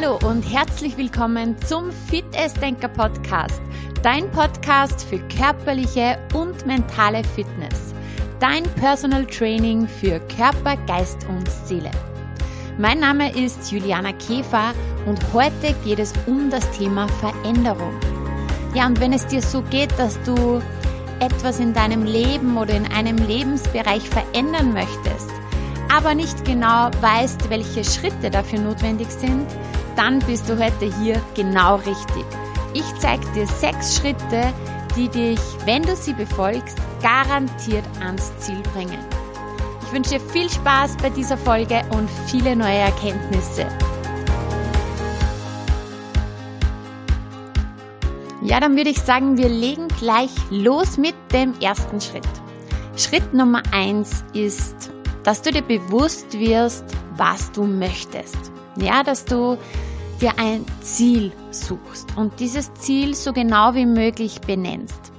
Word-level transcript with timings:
Hallo 0.00 0.18
und 0.26 0.42
herzlich 0.42 0.96
willkommen 0.96 1.56
zum 1.66 1.90
Fit 1.92 2.24
Denker 2.62 2.88
Podcast, 2.88 3.60
dein 4.02 4.30
Podcast 4.30 5.04
für 5.04 5.18
körperliche 5.28 6.18
und 6.32 6.64
mentale 6.64 7.22
Fitness, 7.22 7.94
dein 8.38 8.62
Personal 8.76 9.26
Training 9.26 9.86
für 9.86 10.20
Körper, 10.20 10.76
Geist 10.86 11.26
und 11.28 11.46
Seele. 11.66 11.90
Mein 12.78 13.00
Name 13.00 13.30
ist 13.36 13.70
Juliana 13.70 14.12
Käfer 14.12 14.72
und 15.06 15.20
heute 15.34 15.74
geht 15.84 15.98
es 15.98 16.14
um 16.26 16.48
das 16.48 16.70
Thema 16.70 17.06
Veränderung. 17.08 17.92
Ja, 18.74 18.86
und 18.86 19.00
wenn 19.00 19.12
es 19.12 19.26
dir 19.26 19.42
so 19.42 19.60
geht, 19.62 19.92
dass 19.98 20.18
du 20.22 20.62
etwas 21.18 21.58
in 21.58 21.74
deinem 21.74 22.04
Leben 22.04 22.56
oder 22.56 22.74
in 22.74 22.90
einem 22.92 23.18
Lebensbereich 23.18 24.08
verändern 24.08 24.72
möchtest, 24.72 25.30
aber 25.92 26.14
nicht 26.14 26.44
genau 26.44 26.90
weißt, 27.00 27.50
welche 27.50 27.84
Schritte 27.84 28.30
dafür 28.30 28.60
notwendig 28.60 29.10
sind, 29.10 29.46
dann 29.96 30.18
bist 30.20 30.48
du 30.48 30.58
heute 30.58 30.86
hier 31.00 31.20
genau 31.34 31.76
richtig. 31.76 32.24
Ich 32.74 32.84
zeige 32.98 33.26
dir 33.32 33.46
sechs 33.46 33.96
Schritte, 33.96 34.52
die 34.96 35.08
dich, 35.08 35.40
wenn 35.64 35.82
du 35.82 35.94
sie 35.96 36.12
befolgst, 36.12 36.76
garantiert 37.02 37.84
ans 38.00 38.32
Ziel 38.38 38.60
bringen. 38.74 38.98
Ich 39.84 39.92
wünsche 39.92 40.18
dir 40.18 40.20
viel 40.20 40.48
Spaß 40.48 40.96
bei 40.98 41.10
dieser 41.10 41.36
Folge 41.36 41.82
und 41.90 42.08
viele 42.26 42.54
neue 42.54 42.78
Erkenntnisse. 42.78 43.66
Ja, 48.42 48.58
dann 48.60 48.76
würde 48.76 48.90
ich 48.90 49.00
sagen, 49.00 49.36
wir 49.36 49.48
legen 49.48 49.88
gleich 49.98 50.30
los 50.50 50.96
mit 50.96 51.14
dem 51.32 51.54
ersten 51.60 52.00
Schritt. 52.00 52.26
Schritt 52.96 53.34
Nummer 53.34 53.62
eins 53.72 54.24
ist 54.32 54.90
dass 55.24 55.42
du 55.42 55.50
dir 55.50 55.62
bewusst 55.62 56.38
wirst, 56.38 56.84
was 57.16 57.52
du 57.52 57.64
möchtest. 57.64 58.38
Ja, 58.76 59.02
dass 59.02 59.24
du 59.24 59.58
dir 60.20 60.38
ein 60.38 60.64
Ziel 60.80 61.32
suchst 61.50 62.16
und 62.16 62.38
dieses 62.40 62.72
Ziel 62.74 63.14
so 63.14 63.32
genau 63.32 63.74
wie 63.74 63.86
möglich 63.86 64.40
benennst. 64.40 65.12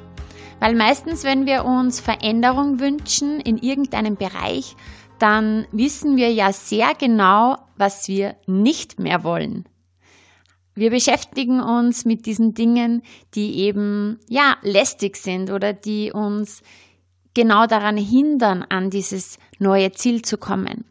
Weil 0.60 0.76
meistens, 0.76 1.24
wenn 1.24 1.46
wir 1.46 1.66
uns 1.66 2.00
Veränderung 2.00 2.80
wünschen 2.80 3.40
in 3.40 3.58
irgendeinem 3.58 4.16
Bereich, 4.16 4.76
dann 5.18 5.68
wissen 5.72 6.18
wir 6.18 6.32
ja 6.32 6.54
sehr 6.54 6.94
genau, 6.98 7.58
was 7.78 8.08
wir 8.08 8.36
nicht 8.46 9.00
mehr 9.00 9.24
wollen. 9.24 9.66
Wir 10.74 10.90
beschäftigen 10.90 11.62
uns 11.62 12.06
mit 12.06 12.26
diesen 12.26 12.54
Dingen, 12.54 13.02
die 13.34 13.60
eben, 13.60 14.20
ja, 14.30 14.56
lästig 14.62 15.18
sind 15.18 15.52
oder 15.52 15.74
die 15.74 16.12
uns 16.12 16.62
genau 17.34 17.66
daran 17.66 17.98
hindern, 17.98 18.64
an 18.70 18.90
dieses 18.90 19.38
neue 19.60 19.92
Ziel 19.92 20.22
zu 20.22 20.38
kommen. 20.38 20.86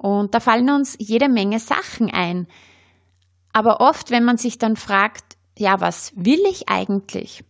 Und 0.00 0.34
da 0.34 0.40
fallen 0.40 0.70
uns 0.70 0.96
jede 0.98 1.28
Menge 1.28 1.60
Sachen 1.60 2.10
ein. 2.10 2.46
Aber 3.52 3.82
oft, 3.82 4.10
wenn 4.10 4.24
man 4.24 4.38
sich 4.38 4.56
dann 4.56 4.76
fragt, 4.76 5.36
ja, 5.58 5.82
was 5.82 6.14
will 6.16 6.40
ich 6.48 6.70
eigentlich? 6.70 7.44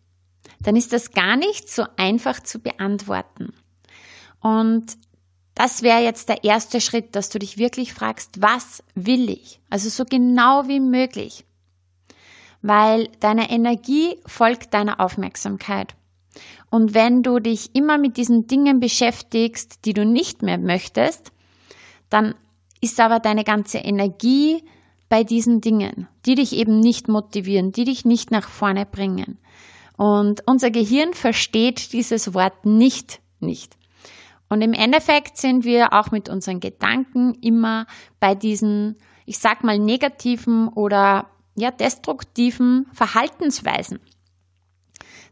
Dann 0.58 0.74
ist 0.74 0.92
das 0.92 1.12
gar 1.12 1.36
nicht 1.36 1.70
so 1.70 1.84
einfach 1.96 2.40
zu 2.40 2.58
beantworten. 2.58 3.52
Und 4.40 4.96
das 5.54 5.82
wäre 5.82 6.00
jetzt 6.00 6.28
der 6.28 6.42
erste 6.42 6.80
Schritt, 6.80 7.14
dass 7.14 7.28
du 7.28 7.38
dich 7.38 7.56
wirklich 7.56 7.94
fragst, 7.94 8.42
was 8.42 8.82
will 8.96 9.30
ich? 9.30 9.60
Also 9.70 9.88
so 9.88 10.04
genau 10.04 10.66
wie 10.66 10.80
möglich. 10.80 11.44
Weil 12.62 13.10
deine 13.20 13.48
Energie 13.50 14.16
folgt 14.26 14.74
deiner 14.74 14.98
Aufmerksamkeit. 14.98 15.94
Und 16.68 16.94
wenn 16.94 17.22
du 17.22 17.38
dich 17.38 17.76
immer 17.76 17.96
mit 17.96 18.16
diesen 18.16 18.48
Dingen 18.48 18.80
beschäftigst, 18.80 19.84
die 19.84 19.92
du 19.92 20.04
nicht 20.04 20.42
mehr 20.42 20.58
möchtest, 20.58 21.30
dann 22.10 22.34
ist 22.80 23.00
aber 23.00 23.20
deine 23.20 23.44
ganze 23.44 23.78
Energie 23.78 24.62
bei 25.08 25.24
diesen 25.24 25.60
Dingen, 25.60 26.08
die 26.26 26.34
dich 26.34 26.54
eben 26.54 26.80
nicht 26.80 27.08
motivieren, 27.08 27.72
die 27.72 27.84
dich 27.84 28.04
nicht 28.04 28.30
nach 28.30 28.48
vorne 28.48 28.86
bringen. 28.86 29.38
Und 29.96 30.42
unser 30.46 30.70
Gehirn 30.70 31.12
versteht 31.12 31.92
dieses 31.92 32.32
Wort 32.32 32.64
nicht, 32.64 33.20
nicht. 33.40 33.76
Und 34.48 34.62
im 34.62 34.72
Endeffekt 34.72 35.36
sind 35.36 35.64
wir 35.64 35.92
auch 35.92 36.10
mit 36.10 36.28
unseren 36.28 36.60
Gedanken 36.60 37.34
immer 37.42 37.86
bei 38.18 38.34
diesen, 38.34 38.96
ich 39.26 39.38
sag 39.38 39.62
mal, 39.62 39.78
negativen 39.78 40.68
oder 40.68 41.28
ja, 41.54 41.70
destruktiven 41.70 42.86
Verhaltensweisen. 42.92 44.00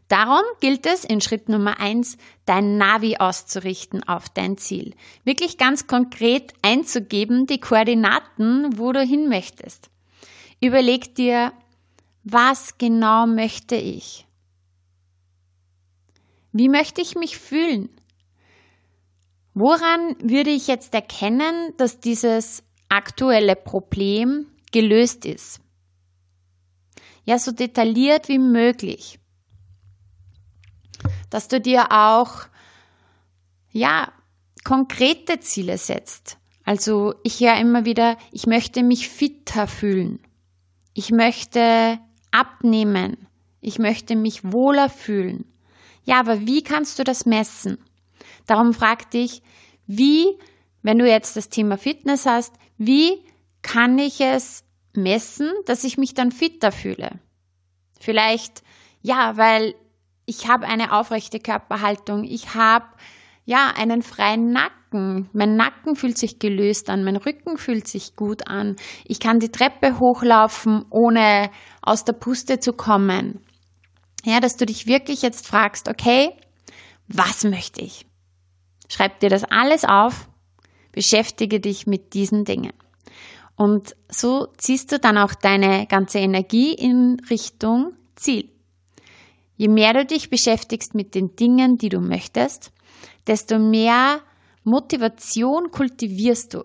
Darum 0.09 0.41
gilt 0.59 0.87
es 0.87 1.05
in 1.05 1.21
Schritt 1.21 1.49
Nummer 1.49 1.79
eins, 1.79 2.17
dein 2.45 2.77
Navi 2.77 3.17
auszurichten 3.17 4.03
auf 4.07 4.27
dein 4.27 4.57
Ziel. 4.57 4.95
Wirklich 5.23 5.59
ganz 5.59 5.85
konkret 5.85 6.51
einzugeben, 6.63 7.45
die 7.45 7.59
Koordinaten, 7.59 8.79
wo 8.79 8.91
du 8.91 9.03
hin 9.03 9.29
möchtest. 9.29 9.91
Überleg 10.59 11.13
dir, 11.13 11.53
was 12.23 12.79
genau 12.79 13.27
möchte 13.27 13.75
ich? 13.75 14.25
Wie 16.51 16.69
möchte 16.69 17.01
ich 17.01 17.13
mich 17.13 17.37
fühlen? 17.37 17.89
Woran 19.53 20.15
würde 20.23 20.49
ich 20.49 20.65
jetzt 20.65 20.95
erkennen, 20.95 21.73
dass 21.77 21.99
dieses 21.99 22.63
aktuelle 22.87 23.55
Problem 23.55 24.47
gelöst 24.71 25.25
ist? 25.25 25.59
Ja, 27.25 27.37
so 27.37 27.51
detailliert 27.51 28.27
wie 28.27 28.39
möglich 28.39 29.19
dass 31.29 31.47
du 31.47 31.59
dir 31.59 31.91
auch, 31.91 32.47
ja, 33.71 34.11
konkrete 34.63 35.39
Ziele 35.39 35.77
setzt. 35.77 36.37
Also 36.63 37.15
ich 37.23 37.39
höre 37.39 37.57
immer 37.57 37.85
wieder, 37.85 38.17
ich 38.31 38.45
möchte 38.45 38.83
mich 38.83 39.09
fitter 39.09 39.67
fühlen. 39.67 40.19
Ich 40.93 41.11
möchte 41.11 41.99
abnehmen. 42.31 43.27
Ich 43.61 43.79
möchte 43.79 44.15
mich 44.15 44.51
wohler 44.51 44.89
fühlen. 44.89 45.45
Ja, 46.03 46.19
aber 46.19 46.45
wie 46.45 46.63
kannst 46.63 46.99
du 46.99 47.03
das 47.03 47.25
messen? 47.25 47.77
Darum 48.45 48.73
frag 48.73 49.11
dich, 49.11 49.41
wie, 49.85 50.37
wenn 50.81 50.99
du 50.99 51.07
jetzt 51.07 51.35
das 51.35 51.49
Thema 51.49 51.77
Fitness 51.77 52.25
hast, 52.25 52.53
wie 52.77 53.23
kann 53.61 53.97
ich 53.99 54.21
es 54.21 54.63
messen, 54.93 55.51
dass 55.65 55.83
ich 55.83 55.97
mich 55.97 56.13
dann 56.13 56.31
fitter 56.31 56.71
fühle? 56.71 57.19
Vielleicht, 57.99 58.63
ja, 59.01 59.37
weil 59.37 59.75
ich 60.29 60.47
habe 60.47 60.67
eine 60.67 60.93
aufrechte 60.93 61.39
Körperhaltung, 61.39 62.23
ich 62.23 62.53
habe 62.53 62.85
ja 63.45 63.73
einen 63.75 64.03
freien 64.03 64.51
Nacken. 64.51 65.27
Mein 65.33 65.55
Nacken 65.55 65.95
fühlt 65.95 66.19
sich 66.19 66.37
gelöst 66.37 66.91
an, 66.91 67.03
mein 67.03 67.15
Rücken 67.15 67.57
fühlt 67.57 67.87
sich 67.87 68.15
gut 68.15 68.47
an. 68.47 68.75
Ich 69.05 69.19
kann 69.19 69.39
die 69.39 69.49
Treppe 69.49 69.99
hochlaufen, 69.99 70.85
ohne 70.91 71.49
aus 71.81 72.05
der 72.05 72.13
Puste 72.13 72.59
zu 72.59 72.73
kommen. 72.73 73.39
Ja, 74.23 74.39
dass 74.39 74.55
du 74.55 74.67
dich 74.67 74.85
wirklich 74.85 75.23
jetzt 75.23 75.47
fragst, 75.47 75.89
okay, 75.89 76.29
was 77.07 77.43
möchte 77.43 77.81
ich? 77.81 78.05
Schreib 78.87 79.19
dir 79.21 79.29
das 79.29 79.45
alles 79.45 79.83
auf, 79.83 80.29
beschäftige 80.91 81.59
dich 81.59 81.87
mit 81.87 82.13
diesen 82.13 82.45
Dingen. 82.45 82.73
Und 83.55 83.95
so 84.09 84.47
ziehst 84.57 84.91
du 84.91 84.99
dann 84.99 85.17
auch 85.17 85.33
deine 85.33 85.87
ganze 85.87 86.19
Energie 86.19 86.73
in 86.73 87.17
Richtung 87.31 87.93
Ziel. 88.15 88.58
Je 89.59 89.67
mehr 89.67 89.93
du 89.93 90.05
dich 90.05 90.29
beschäftigst 90.29 90.95
mit 90.95 91.15
den 91.15 91.35
Dingen, 91.35 91.77
die 91.77 91.89
du 91.89 91.99
möchtest, 91.99 92.71
desto 93.27 93.59
mehr 93.59 94.21
Motivation 94.63 95.69
kultivierst 95.69 96.53
du. 96.53 96.63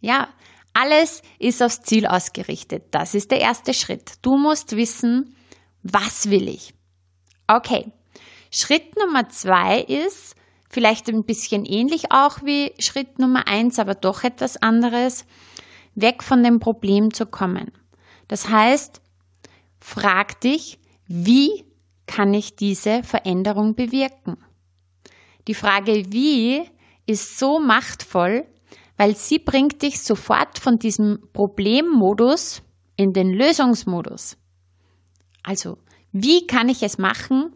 Ja, 0.00 0.28
alles 0.72 1.22
ist 1.38 1.62
aufs 1.62 1.82
Ziel 1.82 2.04
ausgerichtet. 2.04 2.86
Das 2.90 3.14
ist 3.14 3.30
der 3.30 3.40
erste 3.40 3.72
Schritt. 3.72 4.14
Du 4.22 4.36
musst 4.36 4.74
wissen, 4.74 5.36
was 5.84 6.28
will 6.28 6.48
ich? 6.48 6.74
Okay. 7.46 7.92
Schritt 8.50 8.96
Nummer 8.96 9.28
zwei 9.28 9.82
ist 9.82 10.34
vielleicht 10.68 11.08
ein 11.08 11.22
bisschen 11.22 11.64
ähnlich 11.64 12.10
auch 12.10 12.42
wie 12.42 12.72
Schritt 12.80 13.20
Nummer 13.20 13.46
eins, 13.46 13.78
aber 13.78 13.94
doch 13.94 14.24
etwas 14.24 14.56
anderes, 14.56 15.26
weg 15.94 16.24
von 16.24 16.42
dem 16.42 16.58
Problem 16.58 17.14
zu 17.14 17.24
kommen. 17.24 17.70
Das 18.26 18.48
heißt, 18.48 19.00
frag 19.78 20.40
dich, 20.40 20.80
wie 21.06 21.64
kann 22.06 22.34
ich 22.34 22.56
diese 22.56 23.02
Veränderung 23.02 23.74
bewirken? 23.74 24.36
Die 25.48 25.54
Frage 25.54 26.12
wie 26.12 26.62
ist 27.06 27.38
so 27.38 27.60
machtvoll, 27.60 28.46
weil 28.96 29.16
sie 29.16 29.38
bringt 29.38 29.82
dich 29.82 30.00
sofort 30.00 30.58
von 30.58 30.78
diesem 30.78 31.28
Problemmodus 31.32 32.62
in 32.96 33.12
den 33.12 33.32
Lösungsmodus. 33.32 34.36
Also, 35.42 35.78
wie 36.12 36.46
kann 36.46 36.68
ich 36.68 36.82
es 36.82 36.98
machen, 36.98 37.54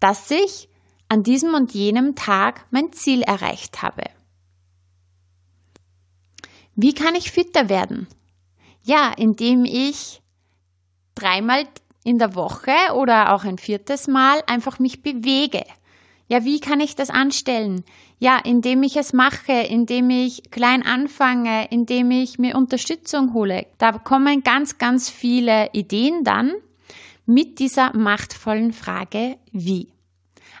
dass 0.00 0.30
ich 0.30 0.68
an 1.08 1.22
diesem 1.22 1.54
und 1.54 1.74
jenem 1.74 2.14
Tag 2.14 2.66
mein 2.70 2.92
Ziel 2.92 3.22
erreicht 3.22 3.82
habe? 3.82 4.04
Wie 6.74 6.94
kann 6.94 7.14
ich 7.14 7.30
fitter 7.30 7.68
werden? 7.68 8.06
Ja, 8.82 9.12
indem 9.16 9.64
ich 9.64 10.22
dreimal 11.14 11.64
in 12.06 12.18
der 12.18 12.36
Woche 12.36 12.70
oder 12.94 13.34
auch 13.34 13.44
ein 13.44 13.58
viertes 13.58 14.06
Mal 14.06 14.40
einfach 14.46 14.78
mich 14.78 15.02
bewege. 15.02 15.64
Ja, 16.28 16.44
wie 16.44 16.60
kann 16.60 16.78
ich 16.80 16.94
das 16.94 17.10
anstellen? 17.10 17.84
Ja, 18.20 18.38
indem 18.38 18.84
ich 18.84 18.96
es 18.96 19.12
mache, 19.12 19.52
indem 19.52 20.10
ich 20.10 20.50
klein 20.52 20.84
anfange, 20.84 21.66
indem 21.70 22.12
ich 22.12 22.38
mir 22.38 22.56
Unterstützung 22.56 23.34
hole. 23.34 23.66
Da 23.78 23.92
kommen 23.92 24.44
ganz, 24.44 24.78
ganz 24.78 25.10
viele 25.10 25.70
Ideen 25.72 26.22
dann 26.22 26.54
mit 27.26 27.58
dieser 27.58 27.94
machtvollen 27.96 28.72
Frage, 28.72 29.36
wie. 29.50 29.88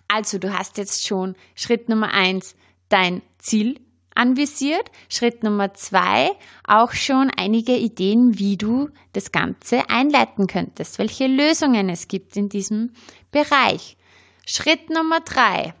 Also, 0.08 0.38
du 0.38 0.52
hast 0.52 0.78
jetzt 0.78 1.06
schon 1.06 1.36
Schritt 1.54 1.88
Nummer 1.88 2.12
eins, 2.12 2.56
dein 2.88 3.22
Ziel 3.38 3.80
anvisiert. 4.16 4.90
Schritt 5.08 5.42
Nummer 5.42 5.74
zwei, 5.74 6.30
auch 6.66 6.92
schon 6.92 7.30
einige 7.36 7.76
Ideen, 7.76 8.38
wie 8.38 8.56
du 8.56 8.90
das 9.12 9.32
Ganze 9.32 9.88
einleiten 9.88 10.46
könntest, 10.46 10.98
welche 10.98 11.26
Lösungen 11.26 11.88
es 11.88 12.08
gibt 12.08 12.36
in 12.36 12.48
diesem 12.48 12.92
Bereich. 13.30 13.96
Schritt 14.46 14.90
Nummer 14.90 15.20
drei, 15.20 15.74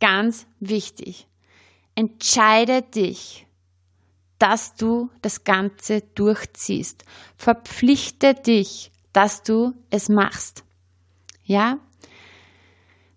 ganz 0.00 0.46
wichtig. 0.60 1.26
Entscheide 1.94 2.82
dich, 2.82 3.46
dass 4.38 4.74
du 4.74 5.10
das 5.20 5.44
Ganze 5.44 6.00
durchziehst. 6.14 7.04
Verpflichte 7.36 8.34
dich, 8.34 8.90
dass 9.12 9.42
du 9.42 9.72
es 9.90 10.08
machst. 10.08 10.64
Ja? 11.44 11.78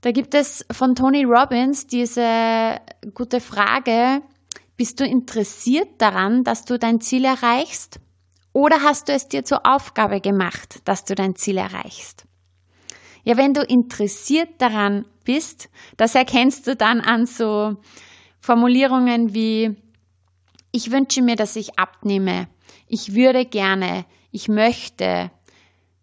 Da 0.02 0.12
gibt 0.12 0.36
es 0.36 0.64
von 0.72 0.94
Tony 0.94 1.24
Robbins 1.24 1.88
diese 1.88 2.80
gute 3.16 3.40
Frage, 3.40 4.22
bist 4.78 5.00
du 5.00 5.06
interessiert 5.06 6.02
daran, 6.02 6.44
dass 6.44 6.66
du 6.66 6.78
dein 6.78 7.02
Ziel 7.02 7.26
erreichst? 7.26 8.00
Oder 8.54 8.84
hast 8.84 9.10
du 9.10 9.14
es 9.14 9.28
dir 9.28 9.44
zur 9.44 9.66
Aufgabe 9.66 10.22
gemacht, 10.22 10.80
dass 10.86 11.04
du 11.06 11.16
dein 11.16 11.36
Ziel 11.36 11.58
erreichst? 11.58 12.26
Ja, 13.24 13.38
wenn 13.38 13.54
du 13.54 13.62
interessiert 13.62 14.50
daran 14.60 15.06
bist, 15.24 15.70
das 15.98 16.16
erkennst 16.16 16.68
du 16.68 16.76
dann 16.76 17.02
an 17.02 17.26
so 17.26 17.78
Formulierungen 18.40 19.34
wie, 19.34 19.76
ich 20.72 20.92
wünsche 20.92 21.22
mir, 21.22 21.36
dass 21.36 21.56
ich 21.56 21.80
abnehme, 21.80 22.48
ich 22.88 23.16
würde 23.16 23.46
gerne, 23.46 24.06
ich 24.32 24.48
möchte, 24.48 25.32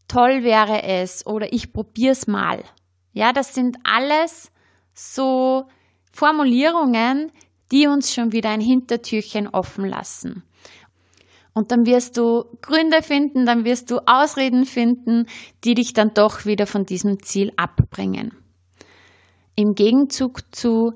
toll 0.08 0.42
wäre 0.42 0.82
es 0.82 1.26
oder 1.26 1.52
ich 1.52 1.72
probier's 1.72 2.26
mal. 2.26 2.64
Ja, 3.12 3.32
das 3.32 3.54
sind 3.54 3.78
alles 3.84 4.50
so 4.92 5.68
Formulierungen, 6.12 7.30
die 7.72 7.86
uns 7.86 8.14
schon 8.14 8.32
wieder 8.32 8.50
ein 8.50 8.60
Hintertürchen 8.60 9.48
offen 9.48 9.84
lassen. 9.84 10.44
Und 11.54 11.70
dann 11.70 11.84
wirst 11.84 12.16
du 12.16 12.44
Gründe 12.62 13.02
finden, 13.02 13.44
dann 13.44 13.64
wirst 13.64 13.90
du 13.90 13.98
Ausreden 14.06 14.64
finden, 14.64 15.26
die 15.64 15.74
dich 15.74 15.92
dann 15.92 16.14
doch 16.14 16.44
wieder 16.44 16.66
von 16.66 16.86
diesem 16.86 17.22
Ziel 17.22 17.52
abbringen. 17.56 18.32
Im 19.54 19.74
Gegenzug 19.74 20.54
zu 20.54 20.92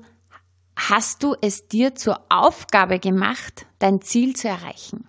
hast 0.75 1.23
du 1.23 1.35
es 1.41 1.67
dir 1.67 1.95
zur 1.95 2.21
Aufgabe 2.29 2.99
gemacht, 2.99 3.65
dein 3.79 4.01
Ziel 4.01 4.35
zu 4.35 4.47
erreichen. 4.47 5.07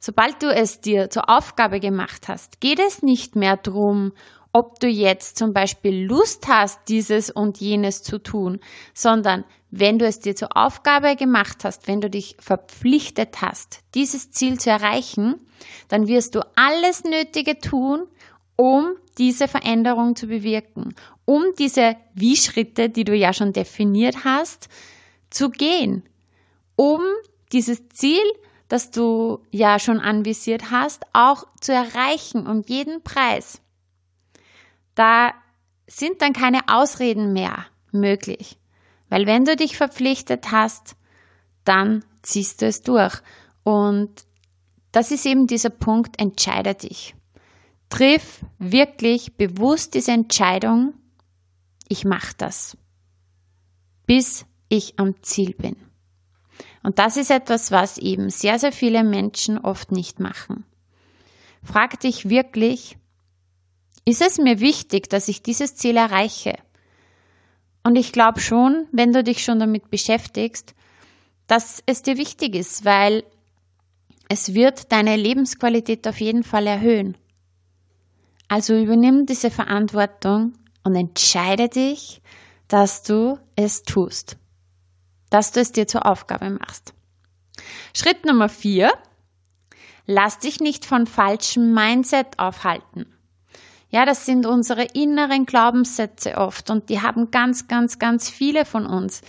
Sobald 0.00 0.42
du 0.42 0.46
es 0.46 0.80
dir 0.80 1.10
zur 1.10 1.28
Aufgabe 1.28 1.80
gemacht 1.80 2.28
hast, 2.28 2.60
geht 2.60 2.78
es 2.78 3.02
nicht 3.02 3.34
mehr 3.34 3.56
darum, 3.56 4.12
ob 4.52 4.80
du 4.80 4.88
jetzt 4.88 5.38
zum 5.38 5.52
Beispiel 5.52 6.06
Lust 6.06 6.48
hast, 6.48 6.80
dieses 6.88 7.30
und 7.30 7.58
jenes 7.58 8.02
zu 8.02 8.18
tun, 8.18 8.60
sondern 8.94 9.44
wenn 9.70 9.98
du 9.98 10.06
es 10.06 10.20
dir 10.20 10.34
zur 10.34 10.56
Aufgabe 10.56 11.16
gemacht 11.16 11.64
hast, 11.64 11.86
wenn 11.86 12.00
du 12.00 12.08
dich 12.08 12.36
verpflichtet 12.40 13.42
hast, 13.42 13.80
dieses 13.94 14.30
Ziel 14.30 14.58
zu 14.58 14.70
erreichen, 14.70 15.36
dann 15.88 16.08
wirst 16.08 16.34
du 16.34 16.40
alles 16.56 17.04
Nötige 17.04 17.58
tun, 17.58 18.06
um 18.56 18.94
diese 19.18 19.48
Veränderung 19.48 20.16
zu 20.16 20.26
bewirken, 20.26 20.94
um 21.24 21.44
diese 21.58 21.96
Wie-Schritte, 22.14 22.88
die 22.88 23.04
du 23.04 23.14
ja 23.14 23.32
schon 23.32 23.52
definiert 23.52 24.24
hast, 24.24 24.68
zu 25.30 25.50
gehen, 25.50 26.02
um 26.76 27.00
dieses 27.52 27.88
Ziel, 27.90 28.22
das 28.68 28.90
du 28.90 29.40
ja 29.50 29.78
schon 29.78 30.00
anvisiert 30.00 30.70
hast, 30.70 31.04
auch 31.12 31.44
zu 31.60 31.72
erreichen 31.72 32.46
um 32.46 32.62
jeden 32.66 33.02
Preis. 33.02 33.60
Da 34.98 35.32
sind 35.86 36.22
dann 36.22 36.32
keine 36.32 36.62
Ausreden 36.66 37.32
mehr 37.32 37.66
möglich. 37.92 38.58
Weil 39.08 39.26
wenn 39.26 39.44
du 39.44 39.54
dich 39.54 39.76
verpflichtet 39.76 40.50
hast, 40.50 40.96
dann 41.62 42.04
ziehst 42.22 42.62
du 42.62 42.66
es 42.66 42.82
durch. 42.82 43.14
Und 43.62 44.10
das 44.90 45.12
ist 45.12 45.24
eben 45.24 45.46
dieser 45.46 45.70
Punkt, 45.70 46.20
entscheide 46.20 46.74
dich. 46.74 47.14
Triff 47.90 48.44
wirklich 48.58 49.36
bewusst 49.36 49.94
diese 49.94 50.10
Entscheidung, 50.10 50.94
ich 51.86 52.04
mache 52.04 52.34
das, 52.36 52.76
bis 54.04 54.46
ich 54.68 54.98
am 54.98 55.22
Ziel 55.22 55.54
bin. 55.54 55.76
Und 56.82 56.98
das 56.98 57.16
ist 57.16 57.30
etwas, 57.30 57.70
was 57.70 57.98
eben 57.98 58.30
sehr, 58.30 58.58
sehr 58.58 58.72
viele 58.72 59.04
Menschen 59.04 59.58
oft 59.58 59.92
nicht 59.92 60.18
machen. 60.18 60.64
Frag 61.62 62.00
dich 62.00 62.28
wirklich, 62.28 62.98
ist 64.04 64.22
es 64.22 64.38
mir 64.38 64.60
wichtig, 64.60 65.08
dass 65.08 65.28
ich 65.28 65.42
dieses 65.42 65.76
Ziel 65.76 65.96
erreiche? 65.96 66.54
Und 67.82 67.96
ich 67.96 68.12
glaube 68.12 68.40
schon, 68.40 68.86
wenn 68.92 69.12
du 69.12 69.22
dich 69.22 69.44
schon 69.44 69.58
damit 69.60 69.90
beschäftigst, 69.90 70.74
dass 71.46 71.82
es 71.86 72.02
dir 72.02 72.18
wichtig 72.18 72.54
ist, 72.54 72.84
weil 72.84 73.24
es 74.28 74.54
wird 74.54 74.92
deine 74.92 75.16
Lebensqualität 75.16 76.06
auf 76.06 76.20
jeden 76.20 76.44
Fall 76.44 76.66
erhöhen. 76.66 77.16
Also 78.48 78.76
übernimm 78.76 79.26
diese 79.26 79.50
Verantwortung 79.50 80.54
und 80.84 80.94
entscheide 80.94 81.68
dich, 81.68 82.20
dass 82.68 83.02
du 83.02 83.38
es 83.56 83.82
tust, 83.82 84.36
dass 85.30 85.52
du 85.52 85.60
es 85.60 85.72
dir 85.72 85.86
zur 85.86 86.06
Aufgabe 86.06 86.50
machst. 86.50 86.92
Schritt 87.94 88.24
Nummer 88.26 88.48
vier, 88.48 88.92
lass 90.06 90.38
dich 90.38 90.60
nicht 90.60 90.84
von 90.84 91.06
falschem 91.06 91.72
Mindset 91.72 92.38
aufhalten. 92.38 93.06
Ja, 93.90 94.04
das 94.04 94.26
sind 94.26 94.44
unsere 94.44 94.84
inneren 94.84 95.46
Glaubenssätze 95.46 96.36
oft 96.36 96.70
und 96.70 96.90
die 96.90 97.00
haben 97.00 97.30
ganz, 97.30 97.68
ganz, 97.68 97.98
ganz 97.98 98.28
viele 98.28 98.66
von 98.66 98.84
uns. 98.84 99.22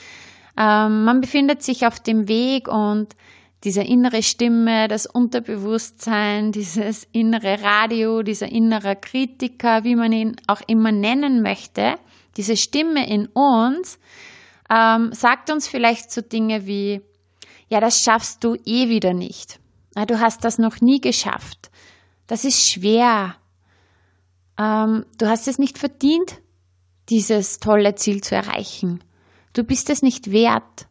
Ähm, 0.58 1.06
man 1.06 1.22
befindet 1.22 1.64
sich 1.64 1.86
auf 1.88 2.00
dem 2.00 2.28
Weg 2.28 2.68
und 2.68 3.16
diese 3.64 3.82
innere 3.82 4.22
Stimme, 4.22 4.90
das 4.90 5.06
Unterbewusstsein, 5.06 6.52
dieses 6.54 7.08
innere 7.14 7.62
Radio, 7.62 8.22
dieser 8.22 8.52
innere 8.52 8.98
Kritiker, 8.98 9.86
wie 9.86 9.96
man 9.96 10.12
ihn 10.12 10.36
auch 10.48 10.62
immer 10.68 10.92
nennen 10.92 11.42
möchte, 11.42 11.96
diese 12.36 12.58
Stimme 12.58 13.10
in 13.10 13.28
uns, 13.28 13.98
ähm, 14.70 15.12
sagt 15.14 15.50
uns 15.52 15.68
vielleicht 15.70 16.12
so 16.12 16.22
Dinge 16.22 16.68
wie, 16.68 17.02
ja, 17.70 17.80
das 17.80 18.02
schaffst 18.02 18.44
du 18.44 18.56
eh 18.66 18.90
wieder 18.90 19.14
nicht. 19.14 19.60
Du 20.08 20.20
hast 20.20 20.44
das 20.44 20.58
noch 20.58 20.82
nie 20.82 21.02
geschafft. 21.02 21.72
Das 22.28 22.46
ist 22.46 22.70
schwer 22.70 23.36
ähm, 24.60 25.06
du 25.18 25.28
hast 25.28 25.48
es 25.48 25.58
nicht 25.58 25.80
verdient, 25.80 26.38
dieses 27.08 27.60
tolle 27.60 27.96
Ziel 27.96 28.22
zu 28.22 28.36
erreichen. 28.36 29.04
Du 29.54 29.64
bist 29.64 29.90
es 29.90 30.04
nicht 30.04 30.32
wert. 30.32 30.88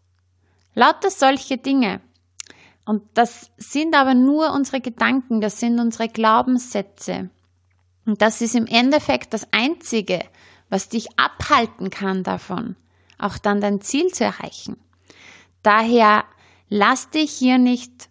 Lauter 0.74 1.10
solche 1.10 1.58
Dinge. 1.58 2.00
Und 2.84 3.02
das 3.14 3.50
sind 3.58 3.94
aber 3.94 4.14
nur 4.14 4.52
unsere 4.52 4.80
Gedanken, 4.80 5.40
das 5.40 5.60
sind 5.60 5.78
unsere 5.78 6.08
Glaubenssätze. 6.08 7.28
Und 8.06 8.22
das 8.22 8.40
ist 8.40 8.54
im 8.54 8.66
Endeffekt 8.66 9.34
das 9.34 9.46
Einzige, 9.52 10.20
was 10.70 10.88
dich 10.88 11.18
abhalten 11.18 11.90
kann 11.90 12.22
davon, 12.22 12.76
auch 13.18 13.36
dann 13.36 13.60
dein 13.60 13.82
Ziel 13.82 14.08
zu 14.12 14.24
erreichen. 14.24 14.78
Daher 15.62 16.24
lass 16.70 17.10
dich 17.10 17.30
hier 17.32 17.58
nicht 17.58 18.08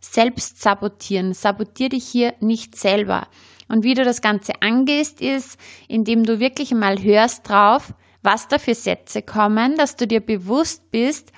selbst 0.00 0.60
sabotieren, 0.60 1.32
sabotier 1.32 1.88
dich 1.88 2.04
hier 2.04 2.34
nicht 2.40 2.76
selber. 2.76 3.28
Und 3.72 3.84
wie 3.84 3.94
du 3.94 4.04
das 4.04 4.20
Ganze 4.20 4.60
angehst, 4.60 5.22
ist, 5.22 5.58
indem 5.88 6.24
du 6.24 6.40
wirklich 6.40 6.72
mal 6.72 7.02
hörst 7.02 7.48
drauf, 7.48 7.94
was 8.20 8.46
da 8.46 8.58
für 8.58 8.74
Sätze 8.74 9.22
kommen, 9.22 9.76
dass 9.76 9.96
du 9.96 10.06
dir 10.06 10.20
bewusst 10.20 10.90
bist, 10.90 11.32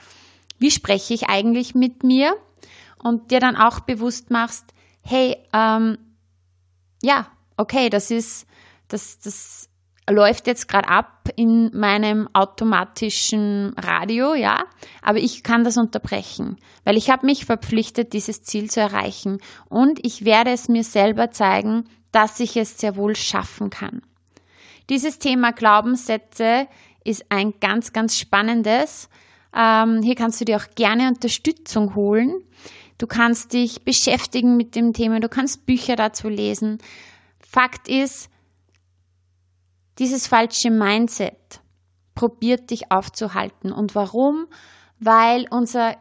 wie 0.58 0.72
spreche 0.72 1.14
ich 1.14 1.28
eigentlich 1.28 1.76
mit 1.76 2.02
mir? 2.02 2.34
Und 3.00 3.30
dir 3.30 3.38
dann 3.38 3.54
auch 3.54 3.78
bewusst 3.78 4.32
machst, 4.32 4.64
hey, 5.02 5.36
ähm, 5.52 5.96
ja, 7.02 7.28
okay, 7.56 7.88
das 7.88 8.10
ist, 8.10 8.48
das, 8.88 9.20
das 9.20 9.68
läuft 10.10 10.48
jetzt 10.48 10.66
gerade 10.66 10.88
ab 10.88 11.28
in 11.36 11.70
meinem 11.72 12.28
automatischen 12.32 13.74
Radio, 13.76 14.34
ja, 14.34 14.64
aber 15.02 15.18
ich 15.18 15.44
kann 15.44 15.62
das 15.62 15.76
unterbrechen, 15.76 16.56
weil 16.82 16.96
ich 16.96 17.10
habe 17.10 17.26
mich 17.26 17.44
verpflichtet, 17.44 18.12
dieses 18.12 18.42
Ziel 18.42 18.72
zu 18.72 18.80
erreichen. 18.80 19.38
Und 19.68 20.04
ich 20.04 20.24
werde 20.24 20.50
es 20.50 20.68
mir 20.68 20.82
selber 20.82 21.30
zeigen, 21.30 21.84
dass 22.14 22.38
ich 22.40 22.56
es 22.56 22.78
sehr 22.78 22.96
wohl 22.96 23.16
schaffen 23.16 23.70
kann. 23.70 24.02
Dieses 24.88 25.18
Thema 25.18 25.52
Glaubenssätze 25.52 26.68
ist 27.04 27.24
ein 27.30 27.54
ganz, 27.60 27.92
ganz 27.92 28.18
spannendes. 28.18 29.08
Ähm, 29.54 30.02
hier 30.02 30.14
kannst 30.14 30.40
du 30.40 30.44
dir 30.44 30.58
auch 30.58 30.74
gerne 30.74 31.08
Unterstützung 31.08 31.94
holen. 31.94 32.42
Du 32.98 33.06
kannst 33.06 33.52
dich 33.52 33.84
beschäftigen 33.84 34.56
mit 34.56 34.76
dem 34.76 34.92
Thema, 34.92 35.18
du 35.18 35.28
kannst 35.28 35.66
Bücher 35.66 35.96
dazu 35.96 36.28
lesen. 36.28 36.78
Fakt 37.40 37.88
ist, 37.88 38.30
dieses 39.98 40.26
falsche 40.26 40.70
Mindset, 40.70 41.60
probiert 42.14 42.70
dich 42.70 42.92
aufzuhalten. 42.92 43.72
Und 43.72 43.94
warum? 43.94 44.46
Weil 45.00 45.46
unser 45.50 45.96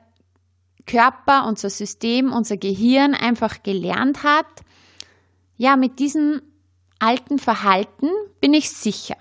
Körper, 0.85 1.47
unser 1.47 1.69
System, 1.69 2.31
unser 2.31 2.57
Gehirn 2.57 3.15
einfach 3.15 3.63
gelernt 3.63 4.23
hat, 4.23 4.45
ja, 5.57 5.75
mit 5.75 5.99
diesem 5.99 6.41
alten 6.99 7.39
Verhalten 7.39 8.09
bin 8.39 8.53
ich 8.53 8.69
sicher. 8.69 9.17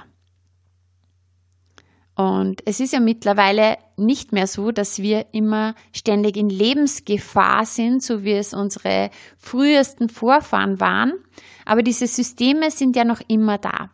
Und 2.14 2.62
es 2.66 2.78
ist 2.78 2.92
ja 2.92 3.00
mittlerweile 3.00 3.78
nicht 3.96 4.32
mehr 4.32 4.46
so, 4.46 4.70
dass 4.70 4.98
wir 4.98 5.26
immer 5.32 5.74
ständig 5.92 6.36
in 6.36 6.50
Lebensgefahr 6.50 7.64
sind, 7.64 8.02
so 8.02 8.22
wie 8.22 8.32
es 8.32 8.52
unsere 8.52 9.10
frühesten 9.38 10.08
Vorfahren 10.08 10.78
waren. 10.78 11.14
Aber 11.64 11.82
diese 11.82 12.06
Systeme 12.06 12.70
sind 12.70 12.96
ja 12.96 13.04
noch 13.04 13.22
immer 13.28 13.58
da. 13.58 13.90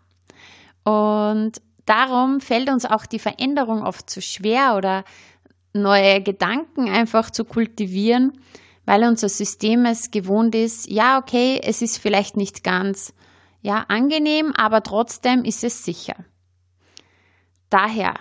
Und 0.85 1.63
darum 1.87 2.41
fällt 2.41 2.71
uns 2.71 2.85
auch 2.85 3.07
die 3.07 3.19
Veränderung 3.19 3.83
oft 3.83 4.11
zu 4.11 4.21
schwer 4.21 4.75
oder 4.77 5.05
neue 5.73 6.23
Gedanken 6.23 6.89
einfach 6.89 7.31
zu 7.31 7.45
kultivieren, 7.45 8.41
weil 8.89 9.05
unser 9.05 9.29
System 9.29 9.85
es 9.85 10.11
gewohnt 10.13 10.55
ist, 10.55 10.91
ja, 10.91 11.19
okay, 11.19 11.61
es 11.63 11.83
ist 11.83 11.99
vielleicht 11.99 12.39
nicht 12.39 12.65
ganz 12.65 13.13
ja, 13.61 13.85
angenehm, 13.89 14.55
aber 14.57 14.83
trotzdem 14.83 15.45
ist 15.45 15.63
es 15.63 15.85
sicher. 15.85 16.15
Daher, 17.69 18.15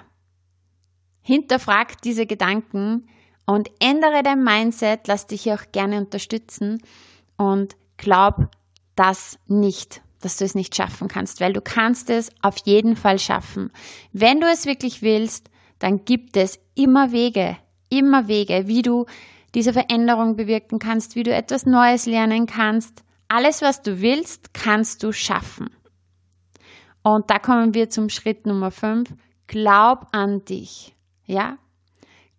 hinterfrag 1.22 2.02
diese 2.02 2.26
Gedanken 2.26 3.08
und 3.46 3.72
ändere 3.80 4.24
dein 4.24 4.44
Mindset, 4.44 5.08
lass 5.08 5.26
dich 5.26 5.50
auch 5.54 5.72
gerne 5.72 6.00
unterstützen 6.00 6.84
und 7.38 7.78
glaub 7.96 8.52
das 8.98 9.40
nicht, 9.48 10.02
dass 10.20 10.36
du 10.36 10.44
es 10.44 10.54
nicht 10.54 10.76
schaffen 10.76 11.08
kannst, 11.08 11.40
weil 11.40 11.54
du 11.54 11.62
kannst 11.62 12.10
es 12.10 12.30
auf 12.42 12.58
jeden 12.66 12.98
Fall 12.98 13.20
schaffen. 13.20 13.72
Wenn 14.12 14.42
du 14.42 14.48
es 14.48 14.66
wirklich 14.66 15.02
willst, 15.02 15.50
dann 15.80 16.04
gibt 16.04 16.36
es 16.36 16.60
immer 16.76 17.14
Wege, 17.14 17.56
immer 17.88 18.28
Wege, 18.28 18.68
wie 18.68 18.82
du 18.82 19.06
diese 19.56 19.74
Veränderung 19.74 20.36
bewirken 20.36 20.80
kannst, 20.80 21.16
wie 21.16 21.24
du 21.24 21.34
etwas 21.34 21.66
Neues 21.66 22.06
lernen 22.06 22.46
kannst. 22.46 23.04
Alles, 23.28 23.62
was 23.62 23.82
du 23.82 24.02
willst, 24.02 24.54
kannst 24.54 25.04
du 25.04 25.12
schaffen. 25.12 25.70
Und 27.04 27.30
da 27.30 27.40
kommen 27.40 27.74
wir 27.74 27.90
zum 27.90 28.10
Schritt 28.10 28.46
Nummer 28.46 28.72
5. 28.72 29.14
Glaub 29.48 30.08
an 30.12 30.44
dich. 30.46 30.96
Ja? 31.26 31.58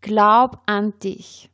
Glaub 0.01 0.63
an 0.67 0.99
dich. 1.01 1.51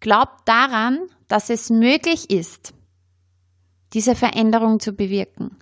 Glaub 0.00 0.44
daran, 0.46 1.06
dass 1.28 1.48
es 1.48 1.70
möglich 1.70 2.30
ist, 2.30 2.74
diese 3.92 4.14
Veränderung 4.14 4.80
zu 4.80 4.94
bewirken. 4.94 5.58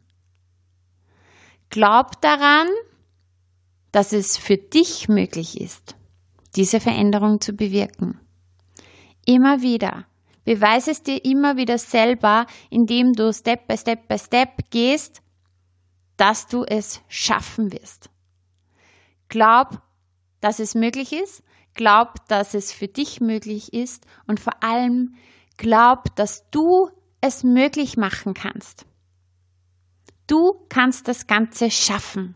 Glaub 1.68 2.20
daran, 2.20 2.68
dass 3.92 4.12
es 4.12 4.37
für 4.37 4.56
dich 4.56 5.09
möglich 5.09 5.61
ist, 5.61 5.97
diese 6.57 6.80
Veränderung 6.80 7.40
zu 7.40 7.52
bewirken. 7.52 8.21
Immer 9.26 9.62
wieder. 9.62 10.07
Beweise 10.45 10.90
es 10.90 11.02
dir 11.02 11.25
immer 11.25 11.57
wieder 11.57 11.78
selber, 11.78 12.47
indem 12.71 13.12
du 13.12 13.33
Step 13.33 13.69
by 13.69 13.76
Step 13.76 14.09
by 14.09 14.19
Step 14.19 14.71
gehst, 14.71 15.23
dass 16.16 16.47
du 16.47 16.64
es 16.64 17.02
schaffen 17.09 17.73
wirst. 17.73 18.11
Glaub, 19.28 19.80
dass 20.40 20.59
es 20.59 20.75
möglich 20.75 21.12
ist. 21.12 21.42
Glaub, 21.75 22.26
dass 22.28 22.54
es 22.54 22.73
für 22.73 22.88
dich 22.88 23.21
möglich 23.21 23.73
ist. 23.73 24.07
Und 24.26 24.40
vor 24.40 24.62
allem 24.62 25.14
glaub, 25.57 26.14
dass 26.16 26.50
du 26.50 26.90
es 27.21 27.45
möglich 27.45 27.97
machen 27.97 28.35
kannst. 28.35 28.87
Du 30.26 30.64
kannst 30.69 31.07
das 31.09 31.26
Ganze 31.26 31.71
schaffen. 31.71 32.35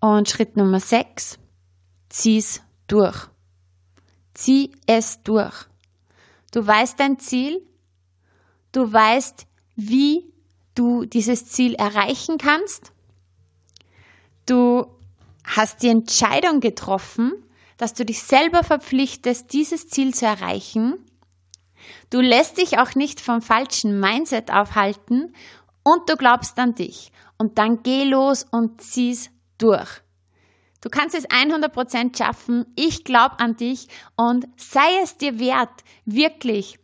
Und 0.00 0.28
Schritt 0.28 0.56
Nummer 0.56 0.80
6, 0.80 1.38
zieh's 2.12 2.62
durch. 2.86 3.28
Zieh 4.34 4.72
es 4.86 5.22
durch. 5.22 5.66
Du 6.52 6.66
weißt 6.66 7.00
dein 7.00 7.18
Ziel, 7.18 7.66
du 8.72 8.92
weißt, 8.92 9.46
wie 9.74 10.30
du 10.74 11.04
dieses 11.06 11.46
Ziel 11.46 11.74
erreichen 11.74 12.38
kannst. 12.38 12.92
Du 14.46 14.86
hast 15.44 15.82
die 15.82 15.88
Entscheidung 15.88 16.60
getroffen, 16.60 17.32
dass 17.78 17.94
du 17.94 18.04
dich 18.04 18.22
selber 18.22 18.62
verpflichtest, 18.62 19.52
dieses 19.52 19.88
Ziel 19.88 20.14
zu 20.14 20.26
erreichen. 20.26 20.98
Du 22.10 22.20
lässt 22.20 22.58
dich 22.58 22.78
auch 22.78 22.94
nicht 22.94 23.20
vom 23.20 23.40
falschen 23.42 23.98
Mindset 23.98 24.50
aufhalten 24.50 25.34
und 25.82 26.08
du 26.08 26.16
glaubst 26.16 26.58
an 26.58 26.74
dich. 26.74 27.10
Und 27.38 27.58
dann 27.58 27.82
geh 27.82 28.04
los 28.04 28.46
und 28.50 28.82
zieh's 28.82 29.30
durch. 29.58 30.02
Du 30.82 30.90
kannst 30.90 31.14
es 31.14 31.26
100% 31.28 32.18
schaffen. 32.18 32.66
Ich 32.76 33.04
glaube 33.04 33.38
an 33.38 33.56
dich 33.56 33.88
und 34.16 34.46
sei 34.56 35.00
es 35.02 35.16
dir 35.16 35.38
wert, 35.38 35.70
wirklich 36.04 36.78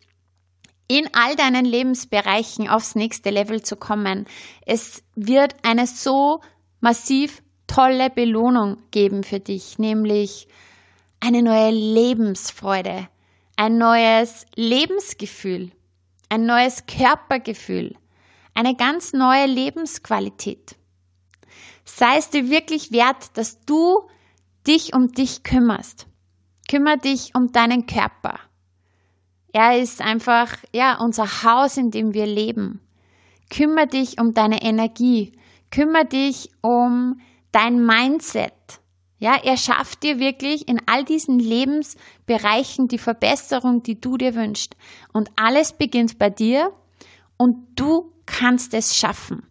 in 0.86 1.10
all 1.12 1.36
deinen 1.36 1.66
Lebensbereichen 1.66 2.68
aufs 2.68 2.94
nächste 2.94 3.28
Level 3.28 3.62
zu 3.62 3.76
kommen. 3.76 4.26
Es 4.64 5.02
wird 5.14 5.54
eine 5.62 5.86
so 5.86 6.40
massiv 6.80 7.42
tolle 7.66 8.08
Belohnung 8.08 8.78
geben 8.90 9.24
für 9.24 9.40
dich, 9.40 9.78
nämlich 9.78 10.48
eine 11.20 11.42
neue 11.42 11.70
Lebensfreude, 11.70 13.08
ein 13.56 13.78
neues 13.78 14.46
Lebensgefühl, 14.54 15.72
ein 16.28 16.46
neues 16.46 16.86
Körpergefühl, 16.86 17.96
eine 18.54 18.76
ganz 18.76 19.12
neue 19.12 19.46
Lebensqualität. 19.46 20.76
Sei 21.88 22.18
es 22.18 22.28
dir 22.28 22.50
wirklich 22.50 22.92
wert, 22.92 23.36
dass 23.38 23.64
du 23.64 24.02
dich 24.66 24.94
um 24.94 25.08
dich 25.08 25.42
kümmerst. 25.42 26.06
Kümmer 26.68 26.98
dich 26.98 27.34
um 27.34 27.50
deinen 27.50 27.86
Körper. 27.86 28.38
Er 29.54 29.78
ist 29.78 30.02
einfach, 30.02 30.58
ja, 30.72 31.00
unser 31.00 31.42
Haus, 31.42 31.78
in 31.78 31.90
dem 31.90 32.12
wir 32.12 32.26
leben. 32.26 32.80
Kümmer 33.48 33.86
dich 33.86 34.20
um 34.20 34.34
deine 34.34 34.62
Energie. 34.62 35.32
Kümmer 35.70 36.04
dich 36.04 36.50
um 36.60 37.20
dein 37.52 37.84
Mindset. 37.84 38.52
Ja, 39.18 39.36
er 39.42 39.56
schafft 39.56 40.02
dir 40.02 40.18
wirklich 40.20 40.68
in 40.68 40.80
all 40.86 41.04
diesen 41.04 41.38
Lebensbereichen 41.38 42.88
die 42.88 42.98
Verbesserung, 42.98 43.82
die 43.82 43.98
du 43.98 44.18
dir 44.18 44.34
wünschst. 44.34 44.76
Und 45.14 45.30
alles 45.36 45.72
beginnt 45.72 46.18
bei 46.18 46.28
dir 46.28 46.70
und 47.38 47.56
du 47.76 48.12
kannst 48.26 48.74
es 48.74 48.94
schaffen. 48.94 49.48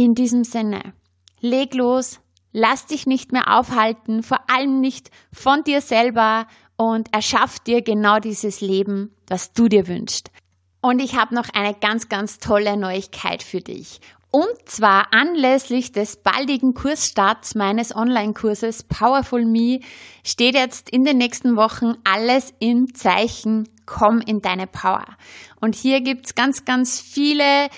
In 0.00 0.14
diesem 0.14 0.44
Sinne, 0.44 0.94
leg 1.40 1.74
los, 1.74 2.20
lass 2.52 2.86
dich 2.86 3.06
nicht 3.06 3.32
mehr 3.32 3.58
aufhalten, 3.58 4.22
vor 4.22 4.38
allem 4.48 4.80
nicht 4.80 5.10
von 5.30 5.62
dir 5.62 5.82
selber 5.82 6.46
und 6.78 7.12
erschaff 7.12 7.58
dir 7.58 7.82
genau 7.82 8.18
dieses 8.18 8.62
Leben, 8.62 9.14
was 9.28 9.52
du 9.52 9.68
dir 9.68 9.88
wünschst. 9.88 10.30
Und 10.80 11.00
ich 11.00 11.16
habe 11.16 11.34
noch 11.34 11.50
eine 11.52 11.74
ganz, 11.74 12.08
ganz 12.08 12.38
tolle 12.38 12.78
Neuigkeit 12.78 13.42
für 13.42 13.60
dich. 13.60 14.00
Und 14.30 14.48
zwar 14.64 15.12
anlässlich 15.12 15.92
des 15.92 16.16
baldigen 16.16 16.72
Kursstarts 16.72 17.54
meines 17.54 17.94
Online-Kurses 17.94 18.84
Powerful 18.84 19.44
Me 19.44 19.80
steht 20.24 20.54
jetzt 20.54 20.88
in 20.88 21.04
den 21.04 21.18
nächsten 21.18 21.56
Wochen 21.56 21.96
alles 22.04 22.54
im 22.58 22.94
Zeichen 22.94 23.68
Komm 23.86 24.20
in 24.20 24.40
deine 24.40 24.68
Power. 24.68 25.04
Und 25.60 25.74
hier 25.74 26.00
gibt's 26.00 26.36
ganz, 26.36 26.64
ganz 26.64 27.00
viele 27.00 27.68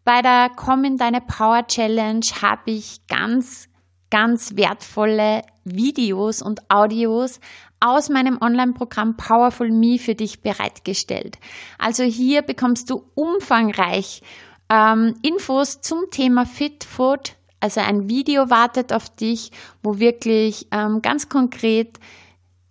Bei 0.05 0.23
der 0.23 0.51
Komm 0.55 0.85
in 0.85 0.97
deine 0.97 1.21
Power 1.21 1.67
Challenge 1.67 2.25
habe 2.41 2.71
ich 2.71 3.07
ganz, 3.09 3.69
ganz 4.11 4.57
wertvolle 4.57 5.43
Videos 5.65 6.41
und 6.41 6.71
Audios 6.71 7.41
aus 7.81 8.09
meinem 8.09 8.39
Online-Programm 8.41 9.17
Powerful 9.17 9.71
Me 9.71 9.99
für 9.99 10.15
dich 10.15 10.41
bereitgestellt. 10.41 11.39
Also 11.79 12.05
hier 12.05 12.43
bekommst 12.43 12.91
du 12.91 13.05
umfangreich 13.15 14.23
ähm, 14.71 15.15
Infos 15.23 15.81
zum 15.81 16.11
Thema 16.11 16.45
Fit 16.45 16.85
Food. 16.85 17.38
Also 17.61 17.81
ein 17.81 18.09
Video 18.09 18.51
wartet 18.51 18.93
auf 18.93 19.09
dich, 19.11 19.51
wo 19.83 19.99
wirklich 19.99 20.69
ähm, 20.71 21.03
ganz 21.03 21.29
konkret 21.29 21.99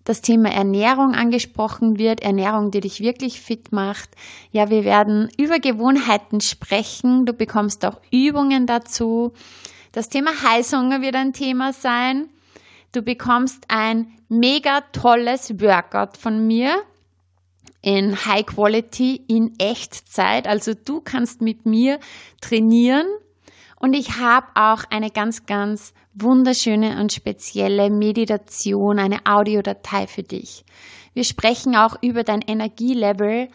das 0.08 0.22
Thema 0.22 0.50
Ernährung 0.50 1.13
angesprochen 1.13 1.98
wird, 1.98 2.22
Ernährung, 2.22 2.72
die 2.72 2.79
dich 2.79 3.01
wirklich 3.01 3.41
fit 3.41 3.74
macht. 3.74 4.10
Ja, 4.51 4.70
wir 4.70 4.86
werden 4.86 5.29
über 5.38 5.60
Gewohnheiten 5.60 6.39
sprechen. 6.39 7.25
Du 7.25 7.34
bekommst 7.34 7.86
auch 7.86 8.00
Übungen 8.10 8.67
dazu. 8.67 9.34
Das 9.91 10.08
Thema 10.08 10.32
Heißhunger 10.32 11.01
wird 11.01 11.15
ein 11.15 11.34
Thema 11.34 11.74
sein. 11.74 12.29
Du 12.94 13.01
bekommst 13.01 13.65
ein 13.67 14.08
mega 14.29 14.82
tolles 14.94 15.60
Workout 15.60 16.15
von 16.15 16.48
mir 16.48 16.74
in 17.82 18.25
High 18.25 18.46
Quality 18.46 19.24
in 19.27 19.60
Echtzeit. 19.60 20.48
Also 20.48 20.74
du 20.74 21.01
kannst 21.01 21.41
mit 21.41 21.65
mir 21.65 22.00
trainieren 22.39 23.08
und 23.79 23.93
ich 23.93 24.17
habe 24.17 24.48
auch 24.55 24.84
eine 24.89 25.12
ganz, 25.12 25.46
ganz 25.46 25.93
wunderschöne 26.13 27.00
und 27.00 27.13
spezielle 27.13 27.89
Meditation, 27.89 29.00
eine 29.00 29.25
Audiodatei 29.25 30.07
für 30.07 30.24
dich. 30.24 30.65
Wir 31.13 31.24
sprechen 31.24 31.75
auch 31.75 31.96
über 32.01 32.24
dein 32.24 32.41
Energielevel. 32.41 33.50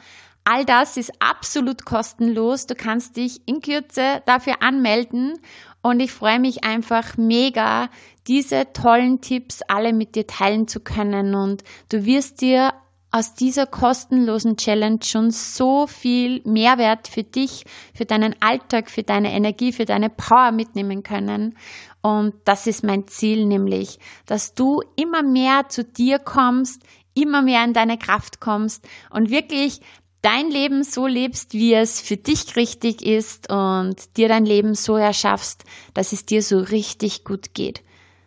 All 0.44 0.64
das 0.64 0.96
ist 0.96 1.12
absolut 1.20 1.84
kostenlos. 1.84 2.66
Du 2.66 2.74
kannst 2.74 3.16
dich 3.16 3.40
in 3.46 3.60
Kürze 3.60 4.22
dafür 4.26 4.62
anmelden 4.62 5.34
und 5.82 6.00
ich 6.00 6.12
freue 6.12 6.40
mich 6.40 6.64
einfach 6.64 7.16
mega, 7.16 7.88
diese 8.28 8.72
tollen 8.72 9.20
Tipps 9.20 9.62
alle 9.62 9.92
mit 9.92 10.14
dir 10.14 10.26
teilen 10.26 10.68
zu 10.68 10.80
können 10.80 11.34
und 11.34 11.64
du 11.88 12.04
wirst 12.04 12.40
dir 12.40 12.72
aus 13.12 13.34
dieser 13.34 13.66
kostenlosen 13.66 14.56
Challenge 14.56 14.98
schon 15.04 15.30
so 15.30 15.86
viel 15.86 16.40
Mehrwert 16.44 17.08
für 17.08 17.22
dich, 17.22 17.64
für 17.94 18.06
deinen 18.06 18.34
Alltag, 18.40 18.90
für 18.90 19.02
deine 19.02 19.32
Energie, 19.32 19.72
für 19.72 19.84
deine 19.84 20.08
Power 20.08 20.50
mitnehmen 20.50 21.02
können. 21.02 21.56
Und 22.00 22.34
das 22.46 22.66
ist 22.66 22.82
mein 22.82 23.06
Ziel, 23.06 23.44
nämlich, 23.44 23.98
dass 24.24 24.54
du 24.54 24.82
immer 24.96 25.22
mehr 25.22 25.68
zu 25.68 25.84
dir 25.84 26.18
kommst, 26.18 26.82
immer 27.12 27.42
mehr 27.42 27.62
in 27.64 27.74
deine 27.74 27.98
Kraft 27.98 28.40
kommst 28.40 28.88
und 29.10 29.28
wirklich 29.28 29.82
dein 30.22 30.50
Leben 30.50 30.82
so 30.82 31.06
lebst, 31.06 31.52
wie 31.52 31.74
es 31.74 32.00
für 32.00 32.16
dich 32.16 32.56
richtig 32.56 33.04
ist 33.04 33.52
und 33.52 34.16
dir 34.16 34.28
dein 34.28 34.46
Leben 34.46 34.74
so 34.74 34.96
erschaffst, 34.96 35.64
dass 35.92 36.12
es 36.12 36.24
dir 36.24 36.42
so 36.42 36.60
richtig 36.60 37.24
gut 37.24 37.52
geht. 37.52 37.82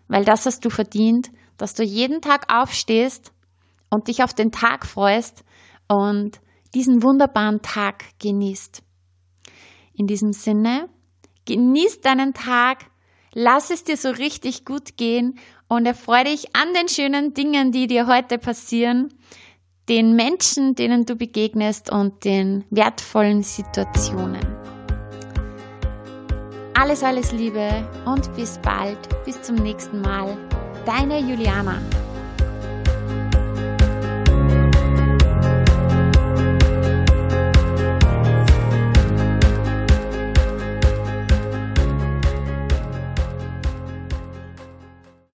Weil 0.07 0.25
das 0.25 0.45
hast 0.45 0.63
du 0.63 0.69
verdient, 0.69 1.31
dass 1.57 1.73
du 1.73 1.83
jeden 1.83 2.21
Tag 2.21 2.53
aufstehst 2.53 3.31
und 3.89 4.07
dich 4.07 4.23
auf 4.23 4.33
den 4.33 4.51
Tag 4.51 4.85
freust 4.85 5.43
und 5.87 6.39
diesen 6.73 7.03
wunderbaren 7.03 7.61
Tag 7.61 8.03
genießt. 8.19 8.83
In 9.93 10.07
diesem 10.07 10.33
Sinne, 10.33 10.89
genieß 11.45 12.01
deinen 12.01 12.33
Tag, 12.33 12.85
lass 13.33 13.69
es 13.69 13.83
dir 13.83 13.97
so 13.97 14.09
richtig 14.09 14.65
gut 14.65 14.97
gehen 14.97 15.39
und 15.67 15.85
erfreue 15.85 16.25
dich 16.25 16.55
an 16.55 16.73
den 16.73 16.89
schönen 16.89 17.33
Dingen, 17.33 17.71
die 17.71 17.87
dir 17.87 18.07
heute 18.07 18.37
passieren, 18.37 19.13
den 19.87 20.15
Menschen, 20.15 20.75
denen 20.75 21.05
du 21.05 21.15
begegnest 21.15 21.91
und 21.91 22.25
den 22.25 22.65
wertvollen 22.71 23.43
Situationen. 23.43 24.41
Alles, 26.73 27.03
alles 27.03 27.31
Liebe 27.31 27.87
und 28.05 28.35
bis 28.35 28.59
bald, 28.59 28.97
bis 29.23 29.41
zum 29.41 29.55
nächsten 29.55 30.01
Mal. 30.01 30.37
Deine 30.85 31.19
Juliana. 31.19 31.81